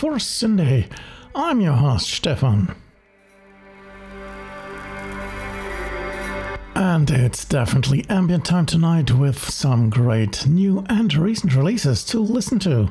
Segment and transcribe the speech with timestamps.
[0.00, 0.90] for Syndae.
[1.34, 2.74] I'm your host, Stefan.
[6.74, 12.58] And it's definitely ambient time tonight with some great new and recent releases to listen
[12.60, 12.88] to.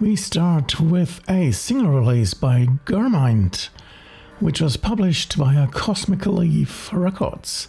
[0.00, 3.68] We start with a single release by Germind,
[4.40, 7.68] which was published via Cosmic Leaf Records.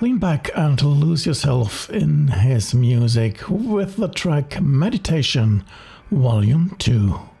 [0.00, 5.62] Lean back and lose yourself in his music with the track Meditation
[6.10, 7.33] Volume 2.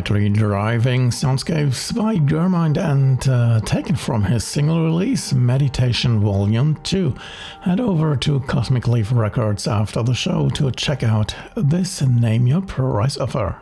[0.00, 7.14] Driving soundscapes by Germind and uh, taken from his single release Meditation Volume 2.
[7.62, 12.62] Head over to Cosmic Leaf Records after the show to check out this Name Your
[12.62, 13.56] Price offer.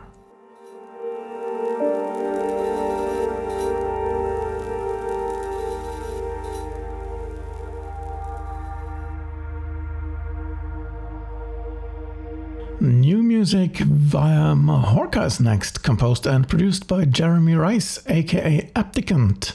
[13.45, 19.53] Music via Mahorkas next, composed and produced by Jeremy Rice, aka Abdicant.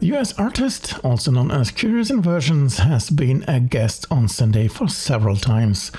[0.00, 4.86] The US artist, also known as Curious Inversions, has been a guest on Syndae for
[4.86, 5.90] several times.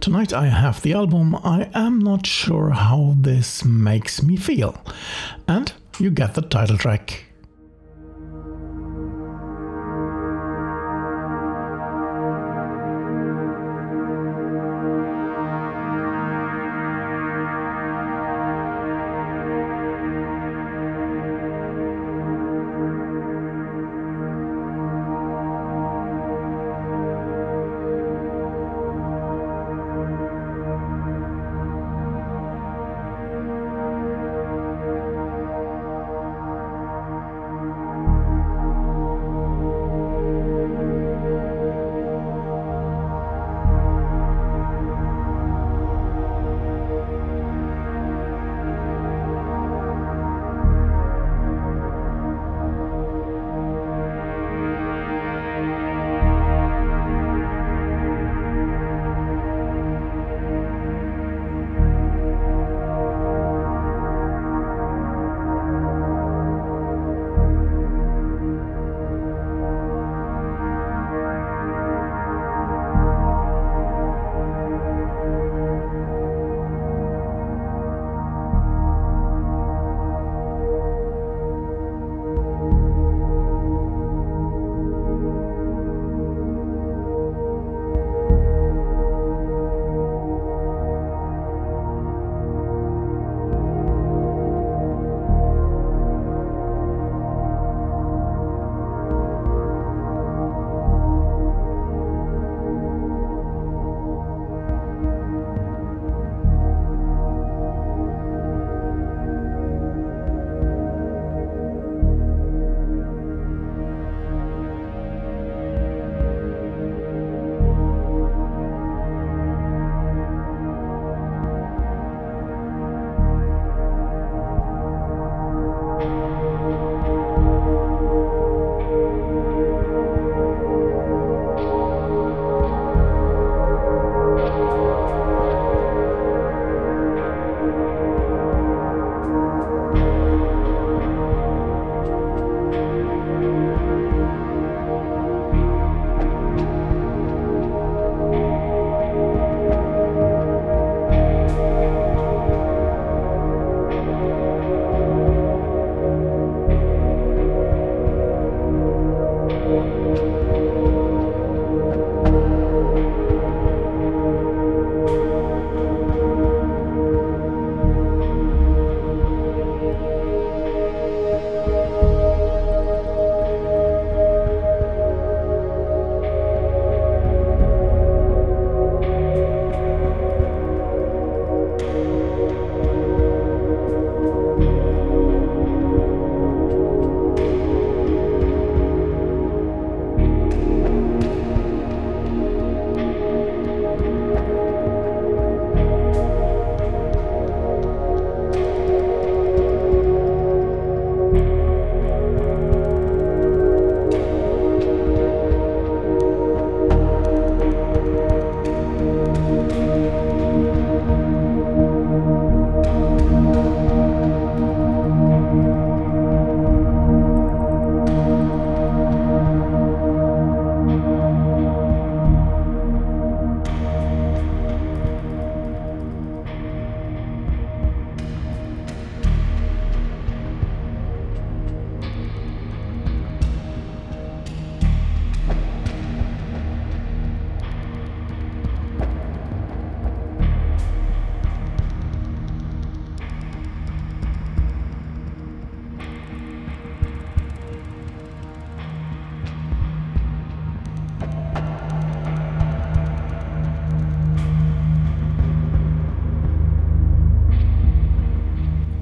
[0.00, 4.82] Tonight I have the album I Am Not Sure How This Makes Me Feel.
[5.46, 7.25] And you get the title track.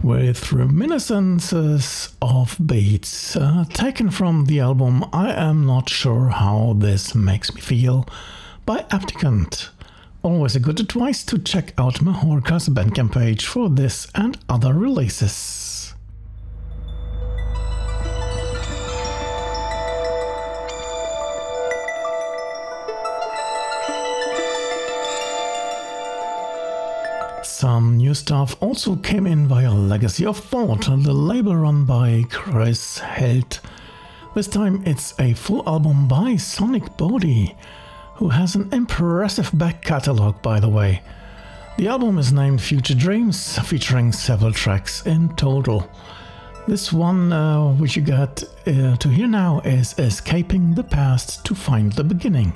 [0.05, 7.15] With reminiscences of beats uh, taken from the album I Am Not Sure How This
[7.15, 8.07] Makes Me Feel
[8.67, 9.71] by Abdicant.
[10.23, 15.64] Always a good advice to check out Mahorka's Bandcamp page for this and other releases.
[27.65, 32.99] Some new stuff also came in via Legacy of Thought, the label run by Chris
[32.99, 33.59] Held.
[34.35, 37.57] This time it's a full album by Sonic Bodhi,
[38.17, 41.01] who has an impressive back catalogue by the way.
[41.79, 45.89] The album is named Future Dreams, featuring several tracks in total.
[46.69, 51.55] This one, uh, which you got uh, to hear now, is Escaping the Past to
[51.55, 52.53] Find the Beginning.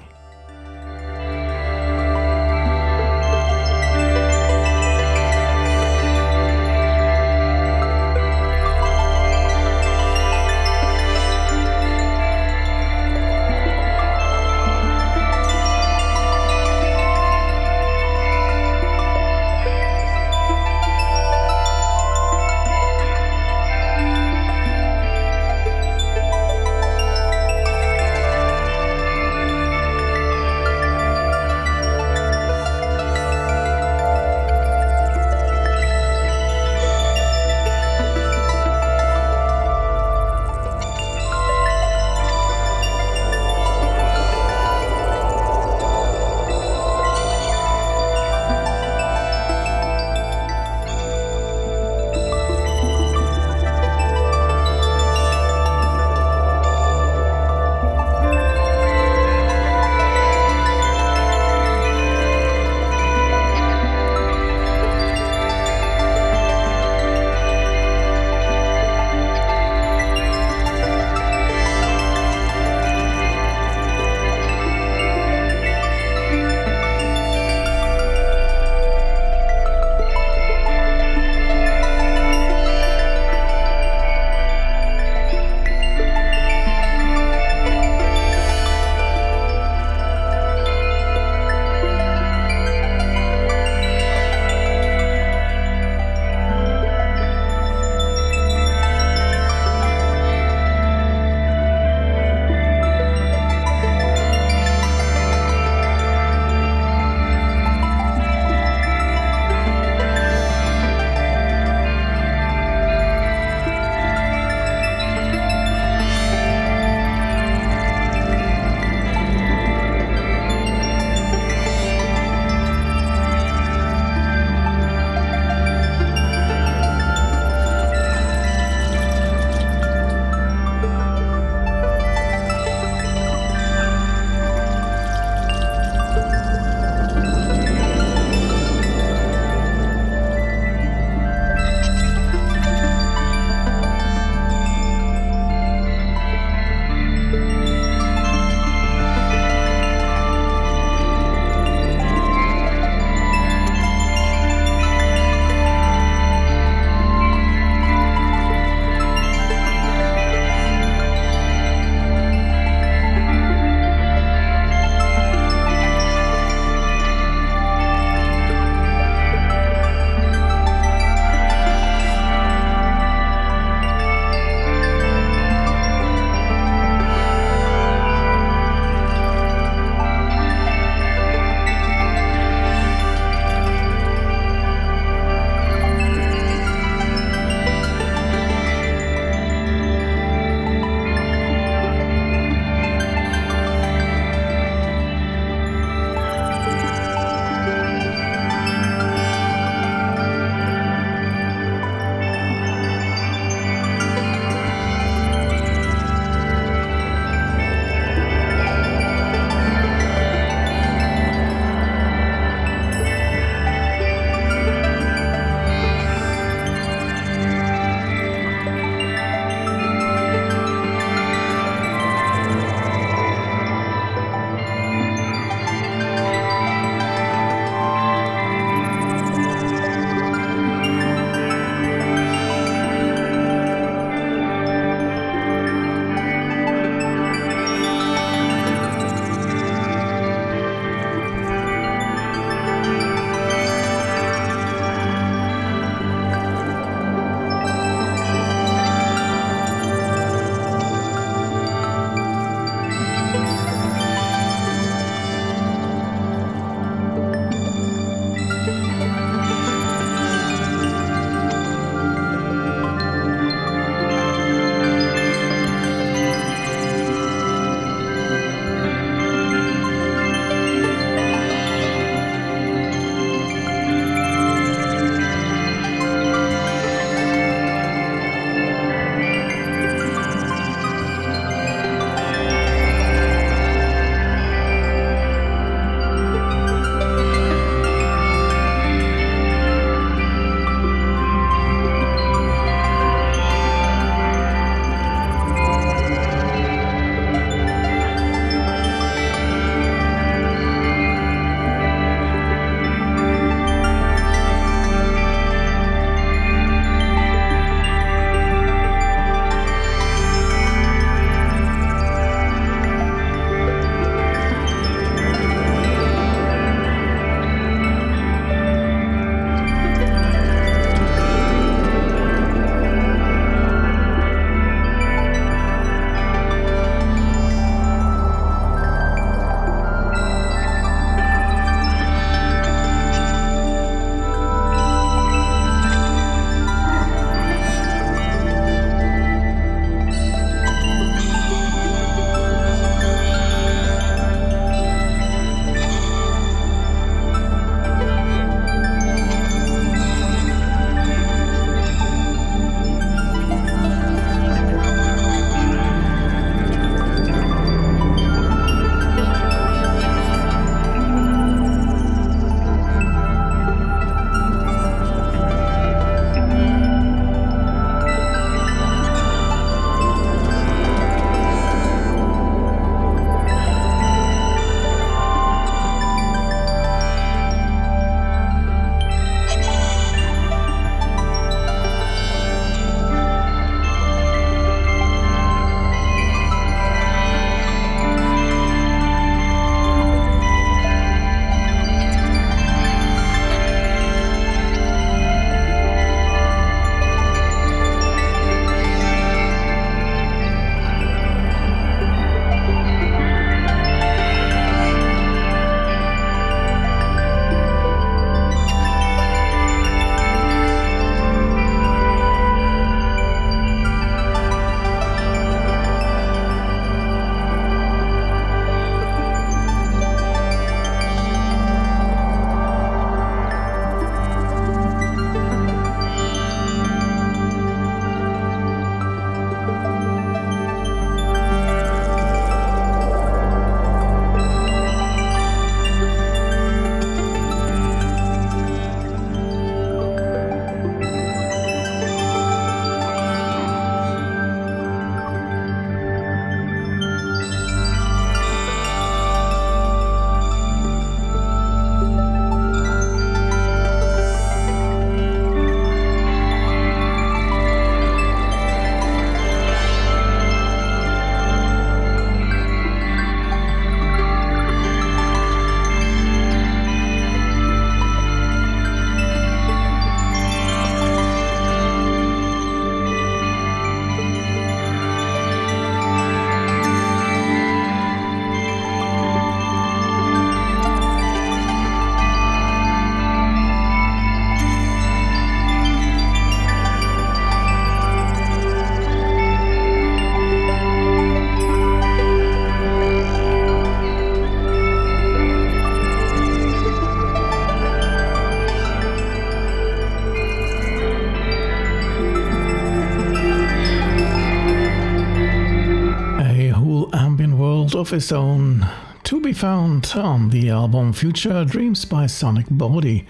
[507.99, 508.87] Of his own,
[509.25, 513.27] to be found on the album Future Dreams by Sonic Bodhi.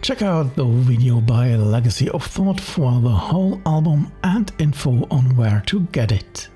[0.00, 5.34] Check out the video by Legacy of Thought for the whole album and info on
[5.34, 6.48] where to get it.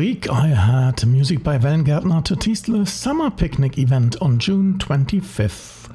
[0.00, 5.94] Week I had music by Vanguard to tease the summer picnic event on June 25th.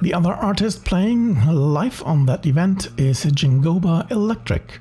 [0.00, 4.80] The other artist playing live on that event is Jingoba Electric.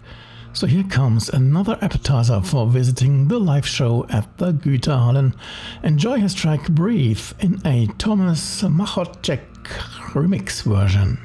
[0.54, 5.36] So here comes another appetizer for visiting the live show at the Güterhallen.
[5.84, 9.66] Enjoy his track Breathe in a Thomas Machocek
[10.14, 11.25] remix version.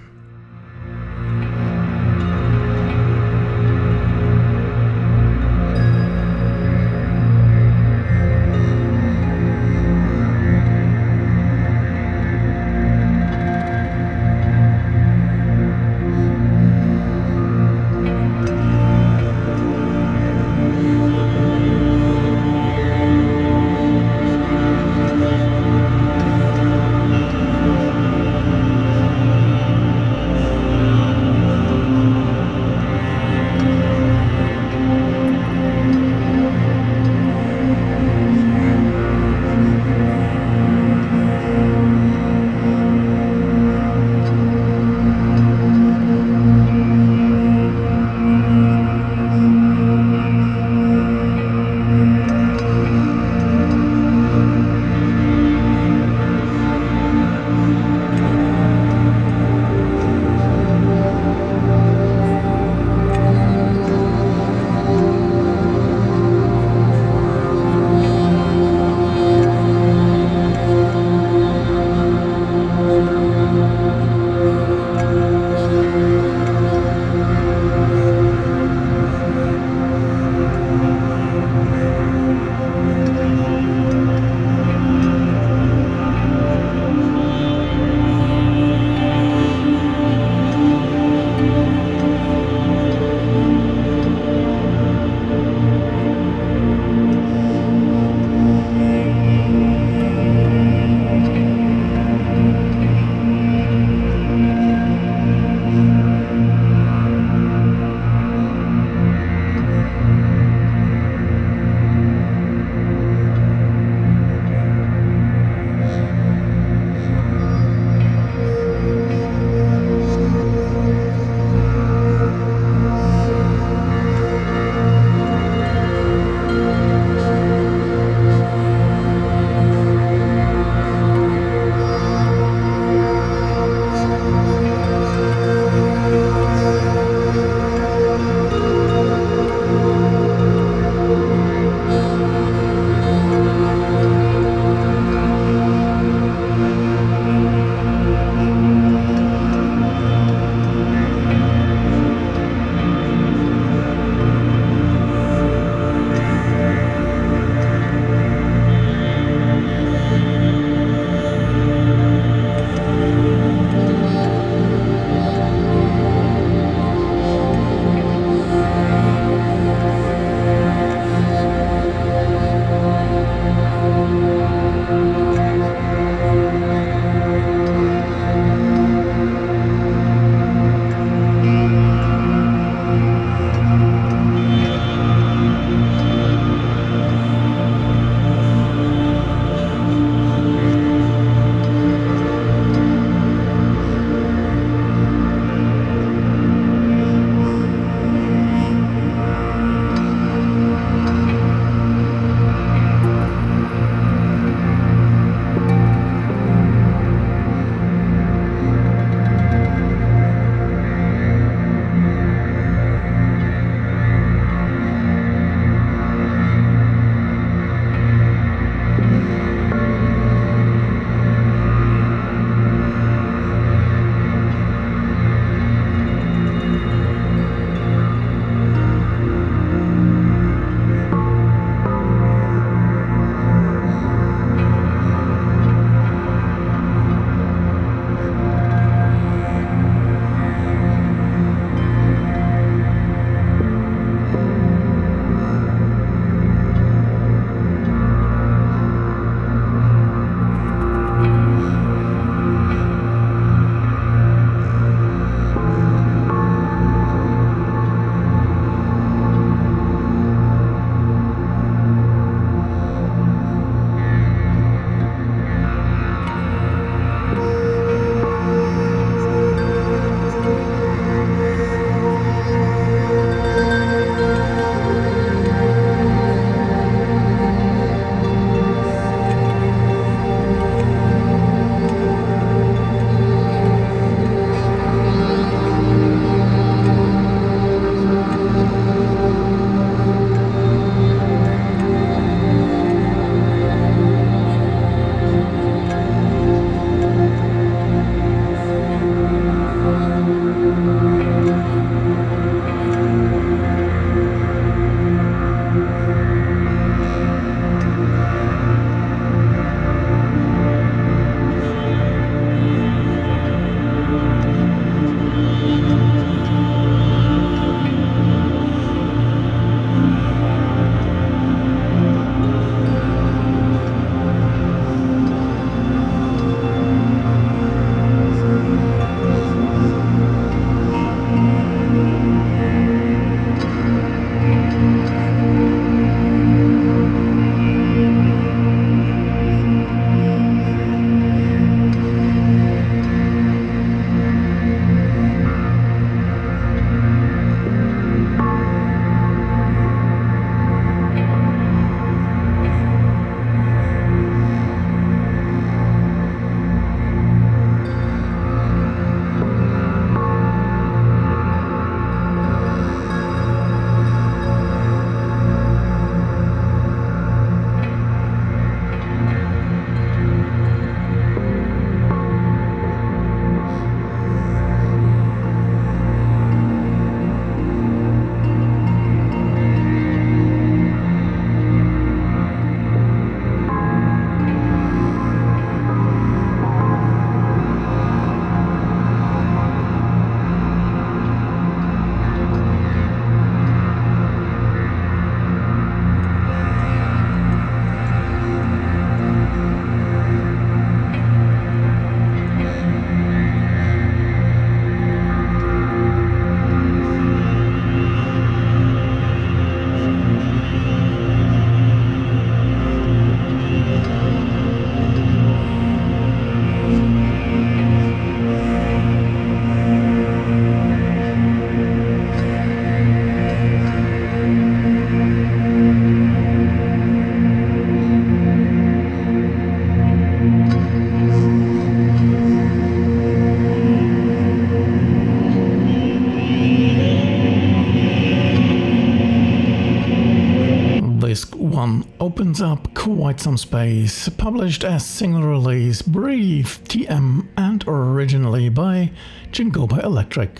[442.40, 444.26] Opens up quite some space.
[444.30, 449.10] Published as single release, Breathe TM, and originally by
[449.52, 450.58] Jingoba Electric.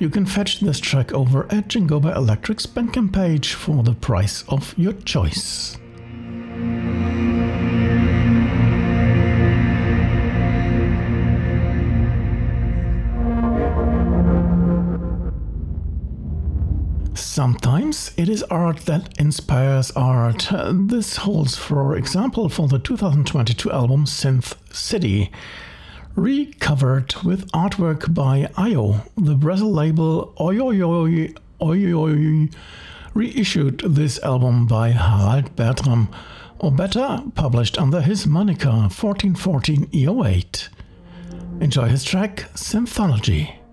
[0.00, 4.74] You can fetch this track over at Jingoba Electric's Bandcamp page for the price of
[4.76, 5.76] your choice.
[17.14, 17.73] Sometimes
[18.16, 20.48] it is art that inspires art.
[20.72, 25.30] This holds, for example, for the 2022 album Synth City.
[26.16, 32.52] Recovered with artwork by IO, the Brazil label Oyoyoy Oyoyoy
[33.14, 36.08] reissued this album by Harald Bertram,
[36.58, 40.68] or better, published under his moniker 1414 E08.
[41.60, 43.63] Enjoy his track Synthology.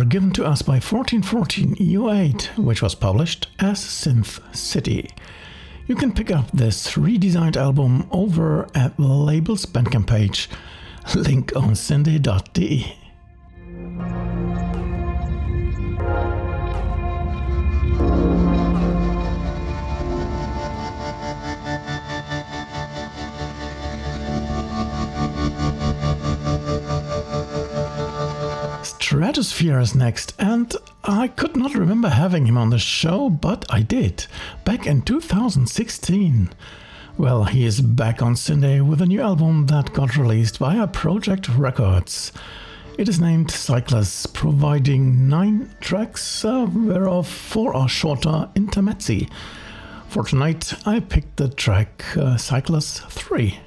[0.00, 5.10] Pleasure given to us by 1414 E08, which was published as Synth City.
[5.86, 10.48] You can pick up this redesigned album over at the label's Bandcamp page,
[11.14, 12.96] link on syndae.de.
[29.40, 33.80] Stratosphere is next, and I could not remember having him on the show, but I
[33.80, 34.26] did,
[34.66, 36.50] back in 2016.
[37.16, 41.48] Well, he is back on Syndae with a new album that got released via Projekt
[41.56, 42.32] Records.
[42.98, 49.30] It is named Cyclus, providing nine tracks, uh, whereof four are shorter intermezzi.
[50.08, 53.58] For tonight, I picked the track uh, Cyclus 3.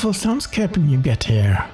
[0.00, 1.68] Wonderful soundscaping you get here.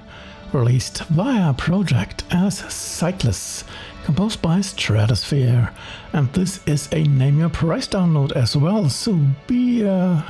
[0.54, 3.64] Released via Projekt as Cyclus,
[4.06, 5.70] composed by Stratosphere.
[6.14, 10.22] And this is a Name Your Price download as well, so be uh,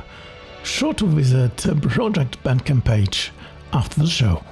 [0.63, 3.31] sure to visit the Projekt Bandcamp page
[3.71, 4.43] after the show.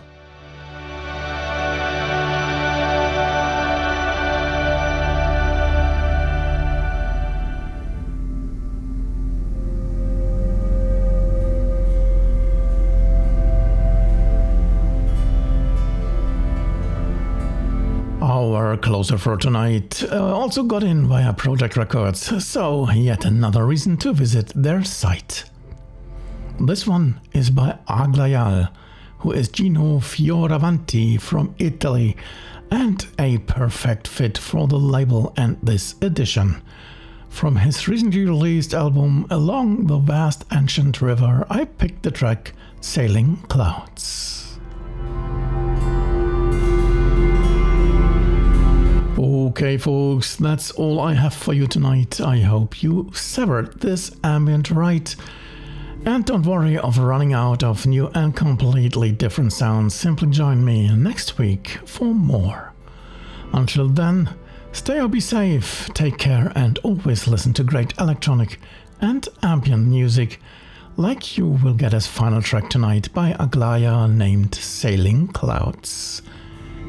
[18.83, 24.11] Closer for tonight uh, also got in via Projekt Records, so yet another reason to
[24.11, 25.45] visit their site.
[26.59, 28.73] This one is by Aglaia,
[29.19, 32.17] who is Gino Fioravanti from Italy,
[32.71, 36.61] and a perfect fit for the label and this edition.
[37.29, 43.37] From his recently released album Along the Vast Ancient River, I picked the track Sailing
[43.47, 44.42] Clouds.
[49.53, 52.19] Okay, folks, that's all I have for you tonight.
[52.19, 55.15] I hope you severed this ambient right.
[56.05, 59.93] And don't worry of running out of new and completely different sounds.
[59.93, 62.73] Simply join me next week for more.
[63.53, 64.27] Until then,
[64.71, 68.59] stay or be safe, take care, and always listen to great electronic
[69.01, 70.41] and ambient music,
[70.97, 76.23] like you will get as final track tonight by Aglaia named Sailing Clouds.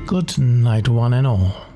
[0.07, 1.74] Good night, one and all.